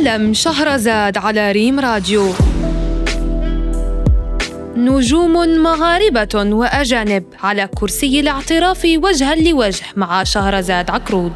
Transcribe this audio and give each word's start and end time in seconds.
عالم 0.00 0.32
شهرزاد 0.32 1.18
على 1.18 1.52
ريم 1.52 1.80
راديو. 1.80 2.32
نجوم 4.76 5.32
مغاربة 5.62 6.28
وأجانب 6.34 7.24
على 7.42 7.68
كرسي 7.74 8.20
الاعتراف 8.20 8.84
وجها 8.96 9.34
لوجه 9.34 9.84
مع 9.96 10.24
شهرزاد 10.24 10.90
عكرود 10.90 11.32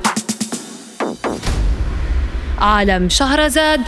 عالم 2.59 3.09
شهرزاد 3.09 3.81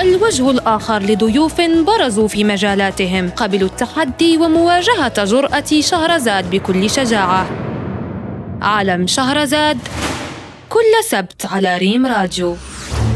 الوجه 0.00 0.50
الآخر 0.50 1.02
لضيوف 1.02 1.60
برزوا 1.60 2.28
في 2.28 2.44
مجالاتهم 2.44 3.30
قبلوا 3.30 3.68
التحدي 3.68 4.36
ومواجهة 4.36 5.24
جرأة 5.24 5.80
شهرزاد 5.80 6.50
بكل 6.50 6.90
شجاعة. 6.90 7.46
عالم 8.62 9.06
شهرزاد 9.06 9.78
كل 10.72 11.04
سبت 11.04 11.46
على 11.46 11.78
ريم 11.78 12.06
راديو. 12.06 12.56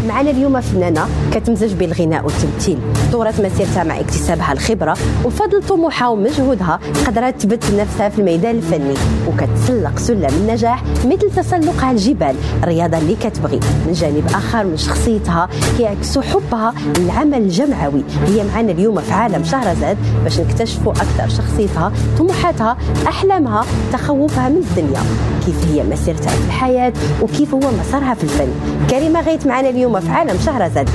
معنا 0.09 0.31
اليوم 0.31 0.61
فنانة 0.61 1.07
كتمزج 1.33 1.73
بين 1.73 1.93
الغناء 1.93 2.25
والتمثيل 2.25 2.79
طورت 3.13 3.41
مسيرتها 3.41 3.85
مع 3.85 4.01
اكتسابها 4.01 4.53
الخبرة 4.53 4.97
وفضل 5.25 5.63
طموحها 5.63 6.09
ومجهودها 6.09 6.81
قدرت 7.07 7.37
تثبت 7.37 7.65
نفسها 7.79 8.09
في 8.09 8.19
الميدان 8.19 8.57
الفني 8.57 8.95
وكتسلق 9.29 9.99
سلم 9.99 10.31
النجاح 10.41 10.83
مثل 11.05 11.31
تسلقها 11.37 11.91
الجبال 11.91 12.35
الرياضه 12.63 12.99
اللي 12.99 13.15
كتبغي. 13.15 13.61
من 13.87 13.93
جانب 13.93 14.25
آخر 14.35 14.65
من 14.65 14.77
شخصيتها 14.77 15.49
كيعكسوا 15.79 16.23
حبها 16.23 16.75
للعمل 16.99 17.39
الجمعوي. 17.39 18.03
هي 18.27 18.45
معنا 18.55 18.73
اليوم 18.73 19.01
في 19.01 19.13
عالم 19.13 19.45
شهرزاد 19.45 19.97
باش 20.25 20.41
نكتشفوا 20.41 20.93
أكثر 20.93 21.29
شخصيتها 21.29 21.93
طموحاتها 22.19 22.77
أحلامها 23.07 23.65
تخوفها 23.93 24.49
من 24.49 24.57
الدنيا. 24.57 25.01
كيف 25.47 25.69
هي 25.71 25.83
مسيرتها 25.83 26.31
في 26.31 26.47
الحياة 26.47 26.93
وكيف 27.23 27.55
هو 27.55 27.61
مسارها 27.81 28.15
في 28.15 28.25
الفن. 28.25 28.49
كريمة 28.91 29.21
غيت 29.21 29.47
معنا 29.47 29.69
اليوم 29.69 29.96
في 30.01 30.09
عالم 30.11 30.39
شهرزاد 30.47 30.89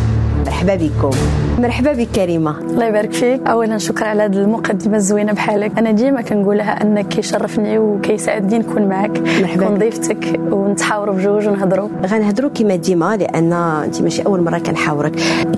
مرحبا 0.46 0.76
بكم. 0.76 1.10
مرحبا 1.60 1.94
بك 1.94 2.08
كريمه 2.16 2.58
الله 2.60 2.86
يبارك 2.86 3.12
فيك. 3.14 3.48
اولا 3.48 3.78
شكرا 3.78 4.08
على 4.08 4.24
هذه 4.24 4.36
المقدمة 4.38 4.96
الزوينة 4.98 5.34
بحالك. 5.34 5.72
أنا 5.78 5.92
ديما 5.92 6.22
كنقولها 6.22 6.82
أنك 6.84 7.08
كيشرفني 7.08 7.78
وكيسعدني 7.80 8.60
نكون 8.60 8.88
معك 8.88 9.20
مرحبا 9.20 9.64
نكون 9.64 9.78
ضيفتك 9.78 10.40
ونتحاوروا 10.52 11.16
بجوج 11.16 11.48
ونهضروا. 11.48 11.90
غنهضروا 12.06 12.50
كما 12.50 12.76
ديما 12.76 13.18
لأن 13.18 13.54
أنت 13.54 14.02
ماشي 14.02 14.22
أول 14.22 14.42
مرة 14.42 14.58
كنحاورك. 14.58 15.16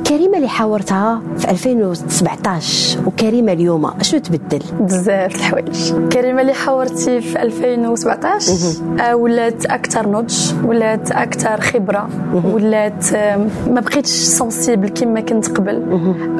كريمة 0.07 0.37
اللي 0.37 0.47
حاورتها 0.49 1.21
في 1.37 1.51
2017 1.51 2.99
وكريمة 3.07 3.51
اليوم 3.53 3.85
اشنو 3.85 4.19
تبدل؟ 4.19 4.61
بزاف 4.79 5.35
الحوايج. 5.35 5.93
كريمة 6.13 6.41
اللي 6.41 6.53
حاورتي 6.53 7.21
في 7.21 7.41
2017 7.41 8.51
آه، 8.99 9.15
ولات 9.15 9.65
أكثر 9.65 10.09
نضج 10.09 10.53
ولات 10.65 11.11
أكثر 11.11 11.61
خبرة 11.61 12.09
ولات 12.53 13.13
ما 13.69 13.81
بقيتش 13.81 14.09
سنسيبل 14.63 14.89
كما 14.89 15.21
كنت 15.21 15.47
قبل. 15.57 15.83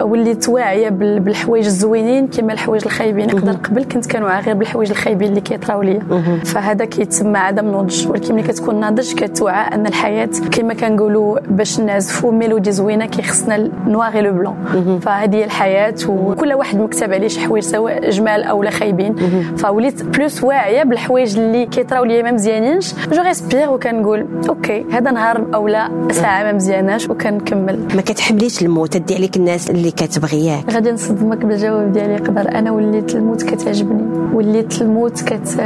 وليت 0.02 0.50
واعية 0.50 0.90
بال- 0.90 1.20
بالحوايج 1.20 1.66
الزوينين 1.66 2.28
كما 2.28 2.54
الحوايج 2.54 2.82
الخايبين. 2.86 3.28
نقدر 3.28 3.52
قبل 3.52 3.84
كنت 3.84 4.12
كنوعى 4.12 4.42
غير 4.42 4.56
بالحوايج 4.56 4.90
الخايبين 4.90 5.30
اللي 5.30 5.42
كيطراو 5.42 5.82
ليا. 5.82 6.00
فهذا 6.46 6.86
كيتسمى 6.86 7.38
عدم 7.38 7.68
نضج. 7.68 8.08
ولكن 8.08 8.34
ملي 8.36 8.44
كتكون 8.44 8.80
ناضج 8.80 9.14
كتوعى 9.14 9.76
أن 9.76 9.88
الحياة 9.88 10.30
كما 10.52 10.74
كنقولوا 10.74 11.40
باش 11.50 11.80
نعزفوا 11.80 12.32
ميلودي 12.32 12.72
زوينة 12.72 13.06
كيخصنا 13.06 13.70
نواغي 13.88 14.22
لو 14.22 14.34
بلون. 14.34 14.56
فهذه 15.02 15.36
هي 15.36 15.44
الحياة 15.46 15.96
وكل 16.08 16.54
واحد 16.54 16.78
مكتاب 16.80 17.14
عليه 17.14 17.28
شي 17.28 17.40
حوايج 17.40 17.64
سواء 17.64 18.10
جمال 18.10 18.44
أو 18.44 18.64
لا 18.64 18.70
خايبين. 18.70 19.16
فوليت 19.58 20.04
plus 20.04 20.44
واعية 20.44 20.84
بالحوايج 20.84 21.40
اللي 21.40 21.66
كيطراو 21.66 22.04
ليا 22.04 22.24
ما 22.24 22.32
مزيانينش. 22.32 22.94
je 23.14 23.22
respire 23.22 23.70
وكنقول 23.70 24.26
OK 24.50 24.86
هذا 24.92 25.12
نهار 25.12 25.46
أو 25.54 25.68
لا 25.68 25.90
ساعة 26.12 26.44
ما 26.44 26.52
مزياناش 26.52 27.10
وكنكمل. 27.10 27.80
ما 27.96 28.02
كتحمليش 28.14 28.62
الموت 28.62 28.98
تدي 28.98 29.16
عليك 29.16 29.38
الناس 29.38 29.70
اللي 29.70 29.92
كتبغياه 29.92 30.64
غادي 30.72 30.92
نصدمك 30.92 31.46
بالجواب 31.46 31.92
ديالي 31.94 32.14
يقدر 32.14 32.52
أنا 32.52 32.72
وليت 32.72 33.16
الموت 33.16 33.44
كتعجبني 33.44 34.04
وليت 34.34 34.82
الموت 34.82 35.22
كت... 35.22 35.62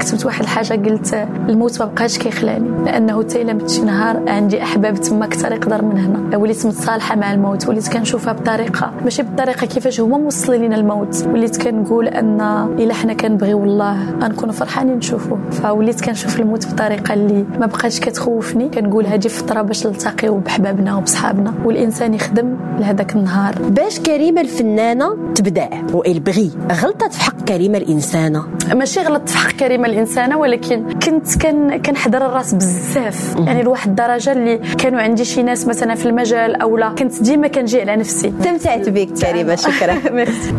كتبت 0.00 0.26
واحد 0.26 0.40
الحاجة 0.42 0.88
قلت 0.88 1.26
الموت 1.48 1.80
ما 1.80 1.86
بقاش 1.86 2.18
كيخلاني 2.18 2.84
لأنه 2.84 3.18
حتى 3.18 3.42
إلا 3.42 3.52
مت 3.52 3.70
شي 3.70 3.82
نهار 3.82 4.22
عندي 4.28 4.62
أحباب 4.62 4.94
تما 4.94 5.24
أكثر 5.24 5.52
يقدر 5.52 5.84
من 5.84 5.98
هنا. 5.98 6.36
وليت 6.36 6.66
متصالحة 6.66 7.16
مع 7.16 7.32
الموت 7.32 7.68
وليت 7.68 7.88
كنشوفها 7.88 8.32
بطريقة 8.32 8.92
ماشي 9.04 9.22
بالطريقة 9.22 9.66
كيفاش 9.66 10.00
هما 10.00 10.18
موصلين 10.18 10.64
لنا 10.64 10.76
الموت 10.76 11.26
وليت 11.32 11.62
كنقول 11.62 12.08
أن 12.08 12.40
إلا 12.78 12.94
حنا 12.94 13.12
كنبغيو 13.12 13.64
الله 13.64 13.96
غنكونوا 14.22 14.54
فرحانين 14.54 14.96
نشوفوه. 14.96 15.38
فوليت 15.50 16.00
كنشوف 16.00 16.40
الموت 16.40 16.66
بطريقة 16.72 17.14
اللي 17.14 17.44
ما 17.60 17.66
بقاش 17.66 18.00
كتخوفني 18.00 18.68
كنقول 18.68 19.06
هذه 19.06 19.28
فترة 19.28 19.62
باش 19.62 19.86
نلتقيو 19.86 20.38
بحبابنا 20.38 20.96
وبصحابنا. 20.96 21.54
والانسان 21.88 22.14
يخدم 22.14 22.56
لهذاك 22.78 23.16
النهار. 23.16 23.54
باش 23.62 24.00
كريمه 24.00 24.40
الفنانة 24.40 25.16
تبدع 25.34 25.68
والبغي 25.92 26.50
غلطت 26.82 27.12
في 27.12 27.20
حق 27.20 27.44
كريمه 27.44 27.78
الإنسانة. 27.78 28.44
ماشي 28.74 29.00
غلط 29.00 29.28
في 29.28 29.38
حق 29.38 29.50
كريمه 29.50 29.86
الإنسانة 29.86 30.36
ولكن 30.38 30.92
كنت 30.92 31.42
كن 31.42 31.76
كنحضر 31.82 32.26
الراس 32.26 32.54
بزاف. 32.54 33.36
يعني 33.38 33.62
لواحد 33.62 33.88
الدرجة 33.88 34.32
اللي 34.32 34.56
كانوا 34.78 35.00
عندي 35.00 35.24
شي 35.24 35.42
ناس 35.42 35.66
مثلا 35.66 35.94
في 35.94 36.06
المجال 36.06 36.62
أو 36.62 36.76
لا. 36.76 36.88
كنت 36.88 37.22
ديما 37.22 37.48
كنجي 37.48 37.80
على 37.80 37.96
نفسي. 37.96 38.32
استمتعت 38.40 38.88
بك 38.88 39.08
كريمة 39.22 39.54
شكرا. 39.68 39.94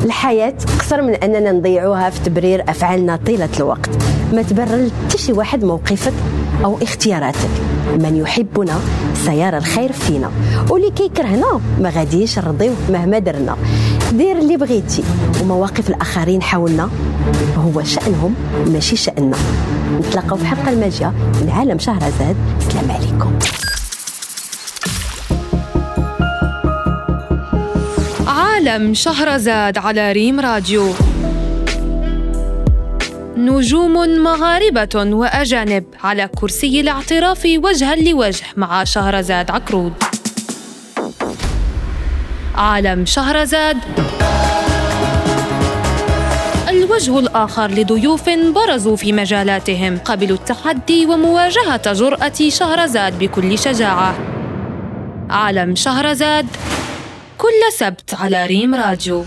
الحياة 0.05 0.53
اقصر 0.75 1.01
من 1.01 1.13
أننا 1.13 1.51
نضيعوها 1.51 2.09
في 2.09 2.29
تبرير 2.29 2.63
أفعالنا 2.69 3.15
طيلة 3.25 3.49
الوقت. 3.57 3.89
ما 4.33 4.41
تبرر 4.41 4.89
حتى 5.07 5.17
شي 5.17 5.33
واحد 5.33 5.63
موقفك 5.63 6.13
أو 6.65 6.77
اختياراتك. 6.81 7.49
من 7.99 8.15
يحبنا 8.15 8.75
سيرى 9.25 9.57
الخير 9.57 9.91
فينا. 9.91 10.31
واللي 10.69 10.91
كيكرهنا 10.91 11.61
ما 11.79 11.89
غاديش 11.89 12.39
نرضيوه 12.39 12.75
مهما 12.89 13.19
درنا. 13.19 13.55
دير 14.11 14.37
اللي 14.39 14.57
بغيتي. 14.57 15.03
ومواقف 15.41 15.89
الآخرين 15.89 16.41
حولنا 16.41 16.89
هو 17.57 17.83
شأنهم 17.83 18.35
ماشي 18.67 18.95
شأننا. 18.95 19.37
نتلاقاو 19.99 20.37
في 20.37 20.45
حلقة 20.45 20.69
الماجية 20.69 21.07
من 21.41 21.49
عالم 21.49 21.79
شهرزاد 21.79 22.35
السلام 22.59 22.91
عليكم. 22.91 23.39
عالم 28.27 28.93
شهرزاد 28.93 29.77
على 29.77 30.11
ريم 30.11 30.39
راديو. 30.39 30.93
نجوم 33.39 34.23
مغاربة 34.23 34.89
وأجانب 34.95 35.83
على 36.03 36.29
كرسي 36.39 36.81
الاعتراف 36.81 37.45
وجها 37.45 37.95
لوجه 37.95 38.45
مع 38.57 38.83
شهرزاد 38.83 39.51
عكرود 39.51 39.93
عالم 42.55 43.05
شهرزاد. 43.05 43.77
الوجه 46.69 47.19
الآخر 47.19 47.71
لضيوف 47.71 48.29
برزوا 48.29 48.95
في 48.95 49.13
مجالاتهم 49.13 49.97
قبلوا 49.97 50.37
التحدي 50.37 51.05
ومواجهة 51.05 51.93
جرأة 51.93 52.49
شهرزاد 52.49 53.19
بكل 53.19 53.59
شجاعة. 53.59 54.15
عالم 55.29 55.75
شهرزاد. 55.75 56.47
كل 57.37 57.73
سبت 57.77 58.13
على 58.13 58.45
ريم 58.45 58.75
راديو. 58.75 59.25